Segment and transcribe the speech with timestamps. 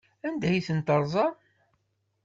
[0.27, 1.33] Anda ay tent-terẓam?